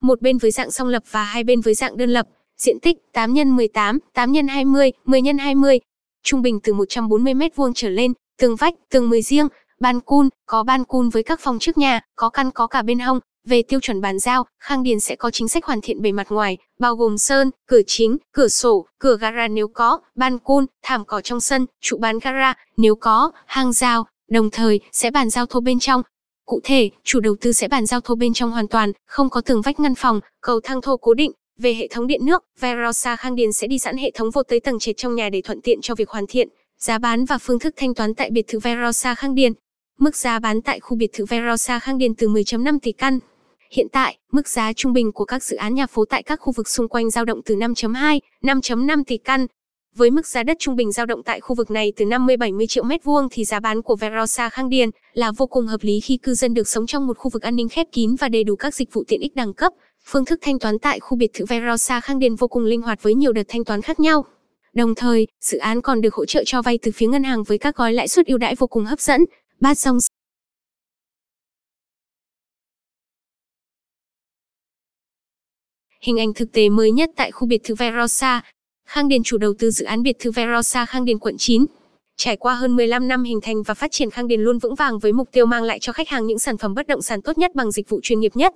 Một 0.02 0.22
bên 0.22 0.38
với 0.38 0.52
dạng 0.52 0.72
song 0.72 0.88
lập 0.88 1.04
và 1.12 1.24
hai 1.24 1.44
bên 1.44 1.62
với 1.62 1.74
dạng 1.74 1.98
đơn 1.98 2.10
lập. 2.10 2.28
Diện 2.58 2.80
tích 2.82 2.98
8 3.14 3.36
x 3.36 3.38
18, 3.46 4.00
8 4.14 4.34
x 4.34 4.38
20, 4.50 4.92
10 5.06 5.22
x 5.22 5.26
20. 5.40 5.80
Trung 6.24 6.42
bình 6.42 6.60
từ 6.64 6.74
140 6.74 7.34
m2 7.34 7.72
trở 7.76 7.90
lên, 7.90 8.14
tường 8.40 8.56
vách, 8.56 8.74
tường 8.90 9.10
10 9.10 9.22
riêng, 9.22 9.48
ban 9.80 10.00
cun, 10.00 10.30
có 10.46 10.64
ban 10.64 10.84
cun 10.84 11.10
với 11.10 11.24
các 11.24 11.40
phòng 11.40 11.60
trước 11.60 11.78
nhà, 11.78 12.02
có 12.16 12.30
căn 12.30 12.52
có 12.52 12.68
cả 12.68 12.82
bên 12.82 13.00
hông. 13.00 13.20
Về 13.48 13.62
tiêu 13.62 13.80
chuẩn 13.80 14.02
bàn 14.02 14.20
giao, 14.20 14.46
Khang 14.60 14.84
Điền 14.84 15.00
sẽ 15.00 15.16
có 15.16 15.32
chính 15.32 15.48
sách 15.48 15.66
hoàn 15.66 15.82
thiện 15.82 16.02
bề 16.02 16.12
mặt 16.12 16.28
ngoài, 16.30 16.58
bao 16.80 16.96
gồm 16.96 17.18
sơn, 17.18 17.52
cửa 17.68 17.82
chính, 17.88 18.18
cửa 18.32 18.48
sổ, 18.48 18.86
cửa 19.00 19.18
gara 19.18 19.48
nếu 19.48 19.68
có, 19.68 20.00
ban 20.16 20.40
cun, 20.40 20.66
thảm 20.84 21.06
cỏ 21.06 21.22
trong 21.22 21.40
sân, 21.40 21.66
trụ 21.82 21.98
bán 21.98 22.20
gara 22.20 22.54
nếu 22.78 22.96
có, 22.96 23.32
hang 23.46 23.74
rào, 23.74 24.06
đồng 24.30 24.50
thời 24.50 24.80
sẽ 24.92 25.12
bàn 25.12 25.30
giao 25.30 25.46
thô 25.46 25.60
bên 25.60 25.80
trong. 25.80 26.04
Cụ 26.46 26.60
thể, 26.64 26.90
chủ 27.04 27.20
đầu 27.20 27.36
tư 27.42 27.52
sẽ 27.52 27.68
bàn 27.68 27.86
giao 27.86 28.02
thô 28.02 28.16
bên 28.16 28.34
trong 28.34 28.52
hoàn 28.52 28.68
toàn, 28.68 28.92
không 29.08 29.30
có 29.30 29.42
tường 29.42 29.62
vách 29.62 29.80
ngăn 29.80 29.96
phòng, 29.96 30.20
cầu 30.42 30.60
thang 30.64 30.82
thô 30.82 30.98
cố 30.98 31.14
định. 31.14 31.32
Về 31.58 31.74
hệ 31.74 31.88
thống 31.88 32.08
điện 32.08 32.26
nước, 32.26 32.44
Verosa 32.60 33.16
Khang 33.16 33.36
Điền 33.36 33.54
sẽ 33.54 33.68
đi 33.68 33.80
sẵn 33.80 33.98
hệ 33.98 34.12
thống 34.12 34.30
vô 34.30 34.44
tới 34.44 34.60
tầng 34.60 34.80
trệt 34.80 34.98
trong 34.98 35.16
nhà 35.16 35.30
để 35.30 35.42
thuận 35.42 35.62
tiện 35.62 35.82
cho 35.82 35.96
việc 35.96 36.10
hoàn 36.10 36.26
thiện. 36.28 36.50
Giá 36.80 36.98
bán 36.98 37.26
và 37.26 37.38
phương 37.38 37.60
thức 37.60 37.74
thanh 37.78 37.94
toán 37.94 38.14
tại 38.14 38.30
biệt 38.32 38.48
thự 38.48 38.60
Verosa 38.60 39.16
Khang 39.16 39.36
Điền. 39.36 39.54
Mức 40.00 40.16
giá 40.16 40.40
bán 40.40 40.62
tại 40.62 40.80
khu 40.80 40.98
biệt 40.98 41.10
thự 41.14 41.26
Verosa 41.26 41.80
Khang 41.80 41.98
Điền 41.98 42.16
từ 42.16 42.28
10.5 42.28 42.80
tỷ 42.80 42.92
căn. 42.92 43.20
Hiện 43.72 43.88
tại, 43.92 44.18
mức 44.32 44.48
giá 44.48 44.74
trung 44.74 44.94
bình 44.94 45.12
của 45.12 45.26
các 45.26 45.44
dự 45.44 45.56
án 45.56 45.76
nhà 45.76 45.88
phố 45.88 46.06
tại 46.06 46.24
các 46.24 46.40
khu 46.42 46.54
vực 46.56 46.68
xung 46.68 46.88
quanh 46.88 47.10
dao 47.10 47.26
động 47.26 47.42
từ 47.46 47.56
5.2, 47.56 48.20
5.5 48.42 49.04
tỷ 49.08 49.18
căn. 49.18 49.48
Với 49.96 50.12
mức 50.12 50.28
giá 50.28 50.44
đất 50.44 50.58
trung 50.60 50.76
bình 50.76 50.92
dao 50.92 51.06
động 51.06 51.24
tại 51.24 51.40
khu 51.40 51.56
vực 51.56 51.72
này 51.72 51.94
từ 51.96 52.06
50-70 52.06 52.66
triệu 52.68 52.84
mét 52.84 53.04
vuông 53.04 53.28
thì 53.32 53.46
giá 53.46 53.60
bán 53.60 53.82
của 53.82 53.96
Verosa 53.96 54.50
Khang 54.50 54.70
Điền 54.70 54.90
là 55.14 55.32
vô 55.38 55.48
cùng 55.48 55.68
hợp 55.68 55.80
lý 55.82 56.00
khi 56.00 56.18
cư 56.18 56.34
dân 56.34 56.54
được 56.54 56.68
sống 56.68 56.86
trong 56.86 57.08
một 57.08 57.18
khu 57.18 57.30
vực 57.30 57.42
an 57.42 57.56
ninh 57.56 57.70
khép 57.70 57.88
kín 57.92 58.16
và 58.16 58.30
đầy 58.30 58.44
đủ 58.44 58.56
các 58.56 58.76
dịch 58.76 58.94
vụ 58.94 59.04
tiện 59.08 59.22
ích 59.22 59.36
đẳng 59.36 59.54
cấp. 59.54 59.74
Phương 60.06 60.26
thức 60.26 60.40
thanh 60.42 60.60
toán 60.60 60.80
tại 60.80 61.00
khu 61.00 61.18
biệt 61.18 61.32
thự 61.34 61.46
Verosa 61.46 62.02
Khang 62.02 62.20
Điền 62.20 62.36
vô 62.36 62.48
cùng 62.48 62.64
linh 62.64 62.82
hoạt 62.82 63.04
với 63.04 63.14
nhiều 63.14 63.34
đợt 63.34 63.44
thanh 63.48 63.64
toán 63.64 63.82
khác 63.82 64.00
nhau. 64.00 64.26
Đồng 64.74 64.96
thời, 64.96 65.28
dự 65.42 65.58
án 65.58 65.82
còn 65.82 66.02
được 66.02 66.14
hỗ 66.14 66.26
trợ 66.26 66.44
cho 66.46 66.62
vay 66.62 66.78
từ 66.82 66.92
phía 66.96 67.08
ngân 67.08 67.24
hàng 67.24 67.44
với 67.44 67.58
các 67.58 67.76
gói 67.76 67.94
lãi 67.94 68.08
suất 68.08 68.28
ưu 68.28 68.38
đãi 68.38 68.56
vô 68.56 68.68
cùng 68.68 68.86
hấp 68.86 69.00
dẫn. 69.00 69.26
Bát 69.60 69.78
song 69.78 69.98
Hình 76.02 76.20
ảnh 76.20 76.34
thực 76.34 76.52
tế 76.52 76.70
mới 76.70 76.92
nhất 76.92 77.10
tại 77.16 77.32
khu 77.32 77.48
biệt 77.48 77.64
thự 77.64 77.76
Verosa. 77.76 78.42
Khang 78.86 79.08
Điền 79.08 79.24
chủ 79.24 79.38
đầu 79.38 79.54
tư 79.60 79.72
dự 79.72 79.86
án 79.86 80.04
biệt 80.04 80.20
thự 80.20 80.32
Verosa 80.32 80.86
Khang 80.86 81.06
Điền 81.06 81.20
quận 81.20 81.36
9. 81.38 81.66
Trải 82.18 82.38
qua 82.38 82.56
hơn 82.56 82.76
15 82.76 83.08
năm 83.08 83.24
hình 83.24 83.42
thành 83.42 83.64
và 83.64 83.74
phát 83.74 83.92
triển 83.92 84.10
Khang 84.10 84.28
Điền 84.28 84.42
luôn 84.42 84.60
vững 84.60 84.76
vàng 84.76 85.00
với 85.00 85.14
mục 85.14 85.30
tiêu 85.32 85.46
mang 85.46 85.64
lại 85.64 85.80
cho 85.80 85.94
khách 85.94 86.10
hàng 86.10 86.28
những 86.28 86.40
sản 86.40 86.58
phẩm 86.58 86.74
bất 86.74 86.88
động 86.88 87.02
sản 87.02 87.22
tốt 87.22 87.38
nhất 87.38 87.56
bằng 87.56 87.72
dịch 87.72 87.90
vụ 87.90 88.00
chuyên 88.04 88.20
nghiệp 88.20 88.36
nhất. 88.36 88.54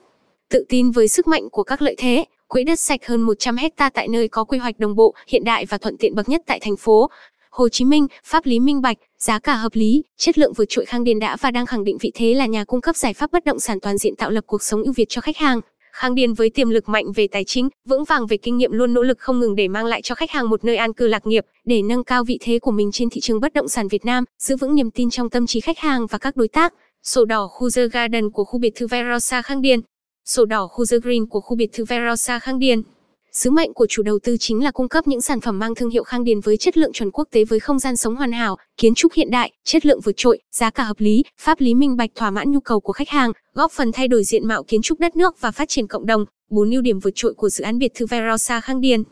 Tự 0.50 0.65
tin 0.69 0.91
với 0.91 1.07
sức 1.07 1.27
mạnh 1.27 1.50
của 1.50 1.63
các 1.63 1.81
lợi 1.81 1.96
thế, 1.98 2.25
quỹ 2.48 2.63
đất 2.63 2.79
sạch 2.79 3.05
hơn 3.05 3.22
100 3.22 3.57
hecta 3.57 3.89
tại 3.89 4.07
nơi 4.07 4.27
có 4.27 4.43
quy 4.43 4.57
hoạch 4.57 4.79
đồng 4.79 4.96
bộ, 4.96 5.13
hiện 5.27 5.43
đại 5.43 5.65
và 5.65 5.77
thuận 5.77 5.98
tiện 5.98 6.15
bậc 6.15 6.29
nhất 6.29 6.41
tại 6.46 6.60
thành 6.60 6.77
phố. 6.77 7.10
Hồ 7.50 7.69
Chí 7.69 7.86
Minh, 7.86 8.07
pháp 8.24 8.46
lý 8.46 8.60
minh 8.60 8.81
bạch, 8.81 8.98
giá 9.19 9.39
cả 9.39 9.55
hợp 9.55 9.75
lý, 9.75 10.03
chất 10.17 10.38
lượng 10.38 10.53
vượt 10.53 10.65
trội 10.69 10.86
Khang 10.86 11.03
Điền 11.03 11.19
đã 11.19 11.38
và 11.41 11.51
đang 11.51 11.65
khẳng 11.65 11.84
định 11.84 11.98
vị 12.01 12.12
thế 12.15 12.34
là 12.34 12.46
nhà 12.46 12.63
cung 12.63 12.81
cấp 12.81 12.96
giải 12.96 13.13
pháp 13.13 13.31
bất 13.31 13.46
động 13.46 13.60
sản 13.60 13.79
toàn 13.79 13.98
diện 13.98 14.15
tạo 14.15 14.31
lập 14.31 14.43
cuộc 14.48 14.63
sống 14.63 14.84
ưu 14.84 14.93
việt 14.93 15.10
cho 15.10 15.22
khách 15.22 15.38
hàng. 15.38 15.62
Khang 16.00 16.16
Điền 16.16 16.34
với 16.34 16.50
tiềm 16.50 16.70
lực 16.70 16.89
mạnh 16.89 17.12
về 17.16 17.27
tài 17.27 17.44
chính, 17.44 17.70
vững 17.86 18.04
vàng 18.04 18.27
về 18.27 18.38
kinh 18.38 18.58
nghiệm 18.58 18.72
luôn 18.72 18.94
nỗ 18.94 19.04
lực 19.04 19.20
không 19.20 19.39
ngừng 19.39 19.56
để 19.56 19.68
mang 19.68 19.86
lại 19.86 20.01
cho 20.01 20.16
khách 20.16 20.32
hàng 20.32 20.50
một 20.50 20.66
nơi 20.66 20.75
an 20.75 20.94
cư 20.94 21.08
lạc 21.08 21.27
nghiệp, 21.27 21.46
để 21.66 21.82
nâng 21.82 22.04
cao 22.04 22.24
vị 22.24 22.38
thế 22.42 22.60
của 22.60 22.72
mình 22.72 22.92
trên 22.92 23.10
thị 23.10 23.22
trường 23.22 23.39
bất 23.39 23.54
động 23.54 23.68
sản 23.68 23.88
Việt 23.88 24.06
Nam, 24.06 24.24
giữ 24.39 24.56
vững 24.56 24.75
niềm 24.75 24.92
tin 24.92 25.10
trong 25.10 25.30
tâm 25.30 25.48
trí 25.48 25.60
khách 25.60 25.80
hàng 25.80 26.08
và 26.08 26.18
các 26.18 26.36
đối 26.36 26.48
tác. 26.48 26.74
Sổ 27.04 27.25
đỏ 27.25 27.48
khu 27.48 27.70
The 27.75 27.88
Garden 27.88 28.30
của 28.30 28.44
khu 28.44 28.60
biệt 28.60 28.75
thự 28.75 28.88
Verosa 28.88 29.42
Khang 29.42 29.62
Điền. 29.62 29.80
Sổ 30.25 30.46
đỏ 30.46 30.68
khu 30.68 30.86
The 30.92 30.98
Green 31.00 31.25
của 31.25 31.42
khu 31.42 31.58
biệt 31.58 31.70
thự 31.74 31.86
Verosa 31.86 32.39
Khang 32.39 32.60
Điền. 32.60 32.82
Sứ 33.31 33.51
mệnh 33.51 33.74
của 33.74 33.88
chủ 33.89 34.03
đầu 34.03 34.19
tư 34.24 34.38
chính 34.39 34.63
là 34.63 34.72
cung 34.72 34.89
cấp 34.89 35.07
những 35.07 35.22
sản 35.22 35.41
phẩm 35.41 35.60
mang 35.60 35.75
thương 35.75 35.89
hiệu 35.89 36.03
Khang 36.03 36.24
Điền 36.24 36.39
với 36.39 36.57
chất 36.57 36.77
lượng 36.77 36.93
chuẩn 36.93 37.12
quốc 37.12 37.27
tế 37.31 37.46
với 37.46 37.60
không 37.60 37.79
gian 37.79 37.96
sống 37.98 38.15
hoàn 38.15 38.31
hảo, 38.31 38.57
kiến 38.77 38.93
trúc 38.96 39.13
hiện 39.13 39.31
đại, 39.31 39.51
chất 39.63 39.86
lượng 39.86 40.00
vượt 40.03 40.17
trội, 40.17 40.39
giá 40.51 40.69
cả 40.69 40.84
hợp 40.84 41.00
lý, 41.00 41.24
pháp 41.39 41.62
lý 41.62 41.74
minh 41.74 41.98
bạch 41.98 42.10
thỏa 42.15 42.31
mãn 42.31 42.51
nhu 42.51 42.60
cầu 42.60 42.79
của 42.79 42.93
khách 42.93 43.10
hàng, 43.10 43.31
góp 43.53 43.72
phần 43.72 43.91
thay 43.91 44.07
đổi 44.07 44.24
diện 44.24 44.48
mạo 44.48 44.63
kiến 44.63 44.81
trúc 44.81 45.00
đất 45.00 45.15
nước 45.15 45.41
và 45.41 45.51
phát 45.51 45.69
triển 45.69 45.88
cộng 45.88 46.05
đồng. 46.05 46.25
Bốn 46.50 46.72
ưu 46.72 46.81
điểm 46.81 47.00
vượt 47.00 47.12
trội 47.15 47.34
của 47.34 47.50
dự 47.50 47.63
án 47.63 47.77
biệt 47.77 47.91
thự 47.96 48.05
Verosa 48.05 48.62
Khang 48.62 48.81
Điền. 48.81 49.03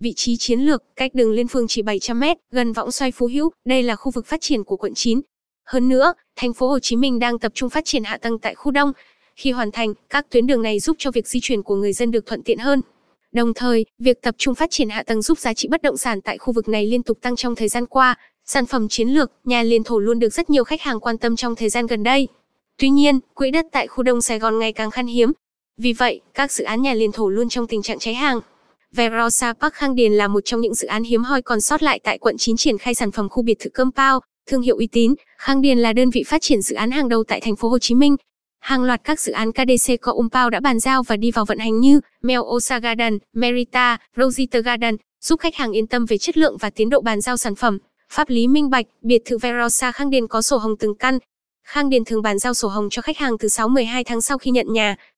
Vị 0.00 0.12
trí 0.16 0.36
chiến 0.36 0.60
lược, 0.60 0.82
cách 0.96 1.14
đường 1.14 1.32
liên 1.32 1.48
phương 1.48 1.66
chỉ 1.68 1.82
700 1.82 2.20
m, 2.20 2.24
gần 2.50 2.72
võng 2.72 2.90
xoay 2.90 3.12
Phú 3.12 3.28
Hữu, 3.32 3.50
đây 3.64 3.82
là 3.82 3.96
khu 3.96 4.10
vực 4.10 4.26
phát 4.26 4.40
triển 4.40 4.64
của 4.64 4.76
quận 4.76 4.94
9. 4.94 5.20
Hơn 5.64 5.88
nữa, 5.88 6.12
thành 6.36 6.52
phố 6.52 6.68
Hồ 6.68 6.78
Chí 6.78 6.96
Minh 6.96 7.18
đang 7.18 7.38
tập 7.38 7.52
trung 7.54 7.70
phát 7.70 7.84
triển 7.84 8.04
hạ 8.04 8.18
tầng 8.18 8.38
tại 8.38 8.54
khu 8.54 8.72
đông. 8.72 8.92
Khi 9.36 9.50
hoàn 9.50 9.70
thành, 9.70 9.94
các 10.10 10.30
tuyến 10.30 10.46
đường 10.46 10.62
này 10.62 10.80
giúp 10.80 10.96
cho 10.98 11.10
việc 11.10 11.28
di 11.28 11.40
chuyển 11.42 11.62
của 11.62 11.76
người 11.76 11.92
dân 11.92 12.10
được 12.10 12.26
thuận 12.26 12.42
tiện 12.42 12.58
hơn. 12.58 12.80
Đồng 13.34 13.54
thời, 13.54 13.86
việc 13.98 14.22
tập 14.22 14.34
trung 14.38 14.54
phát 14.54 14.70
triển 14.70 14.88
hạ 14.88 15.02
tầng 15.02 15.22
giúp 15.22 15.38
giá 15.38 15.54
trị 15.54 15.68
bất 15.70 15.82
động 15.82 15.96
sản 15.96 16.20
tại 16.20 16.38
khu 16.38 16.52
vực 16.52 16.68
này 16.68 16.86
liên 16.86 17.02
tục 17.02 17.18
tăng 17.22 17.36
trong 17.36 17.54
thời 17.54 17.68
gian 17.68 17.86
qua. 17.86 18.14
Sản 18.44 18.66
phẩm 18.66 18.88
chiến 18.88 19.08
lược, 19.08 19.32
nhà 19.44 19.62
liền 19.62 19.84
thổ 19.84 19.98
luôn 19.98 20.18
được 20.18 20.28
rất 20.28 20.50
nhiều 20.50 20.64
khách 20.64 20.80
hàng 20.80 21.00
quan 21.00 21.18
tâm 21.18 21.36
trong 21.36 21.54
thời 21.54 21.68
gian 21.68 21.86
gần 21.86 22.02
đây. 22.02 22.28
Tuy 22.78 22.90
nhiên, 22.90 23.20
quỹ 23.34 23.50
đất 23.50 23.66
tại 23.72 23.86
khu 23.86 24.02
đông 24.02 24.20
Sài 24.20 24.38
Gòn 24.38 24.58
ngày 24.58 24.72
càng 24.72 24.90
khan 24.90 25.06
hiếm. 25.06 25.32
Vì 25.78 25.92
vậy, 25.92 26.20
các 26.34 26.52
dự 26.52 26.64
án 26.64 26.82
nhà 26.82 26.94
liền 26.94 27.12
thổ 27.12 27.28
luôn 27.28 27.48
trong 27.48 27.66
tình 27.66 27.82
trạng 27.82 27.98
cháy 27.98 28.14
hàng. 28.14 28.40
Verosa 28.92 29.52
Park 29.52 29.74
Khang 29.74 29.94
Điền 29.94 30.12
là 30.12 30.28
một 30.28 30.40
trong 30.44 30.60
những 30.60 30.74
dự 30.74 30.88
án 30.88 31.02
hiếm 31.04 31.22
hoi 31.22 31.42
còn 31.42 31.60
sót 31.60 31.82
lại 31.82 32.00
tại 32.04 32.18
quận 32.18 32.36
9 32.38 32.56
triển 32.56 32.78
khai 32.78 32.94
sản 32.94 33.10
phẩm 33.10 33.28
khu 33.28 33.42
biệt 33.42 33.58
thự 33.58 33.70
Compound, 33.70 34.22
thương 34.46 34.62
hiệu 34.62 34.76
uy 34.76 34.86
tín. 34.86 35.14
Khang 35.38 35.60
Điền 35.60 35.78
là 35.78 35.92
đơn 35.92 36.10
vị 36.10 36.22
phát 36.26 36.42
triển 36.42 36.62
dự 36.62 36.76
án 36.76 36.90
hàng 36.90 37.08
đầu 37.08 37.24
tại 37.28 37.40
thành 37.40 37.56
phố 37.56 37.68
Hồ 37.68 37.78
Chí 37.78 37.94
Minh. 37.94 38.16
Hàng 38.62 38.84
loạt 38.84 39.00
các 39.04 39.20
dự 39.20 39.32
án 39.32 39.52
KDC 39.52 39.92
có 40.00 40.12
Umpao 40.12 40.50
đã 40.50 40.60
bàn 40.60 40.80
giao 40.80 41.02
và 41.02 41.16
đi 41.16 41.30
vào 41.30 41.44
vận 41.44 41.58
hành 41.58 41.80
như 41.80 42.00
Melosa 42.22 42.78
Garden, 42.78 43.18
Merita, 43.32 43.98
Rosita 44.16 44.58
Garden, 44.58 44.96
giúp 45.20 45.40
khách 45.40 45.54
hàng 45.54 45.72
yên 45.72 45.86
tâm 45.86 46.04
về 46.04 46.18
chất 46.18 46.36
lượng 46.36 46.56
và 46.60 46.70
tiến 46.70 46.90
độ 46.90 47.00
bàn 47.00 47.20
giao 47.20 47.36
sản 47.36 47.54
phẩm. 47.54 47.78
Pháp 48.12 48.28
lý 48.28 48.48
minh 48.48 48.70
bạch, 48.70 48.86
biệt 49.02 49.22
thự 49.24 49.38
Verosa 49.38 49.92
Khang 49.92 50.10
Điền 50.10 50.26
có 50.26 50.42
sổ 50.42 50.56
hồng 50.56 50.76
từng 50.78 50.94
căn. 50.94 51.18
Khang 51.64 51.90
Điền 51.90 52.04
thường 52.04 52.22
bàn 52.22 52.38
giao 52.38 52.54
sổ 52.54 52.68
hồng 52.68 52.88
cho 52.90 53.02
khách 53.02 53.18
hàng 53.18 53.38
từ 53.38 53.48
6-12 53.48 54.04
tháng 54.06 54.20
sau 54.20 54.38
khi 54.38 54.50
nhận 54.50 54.72
nhà. 54.72 54.96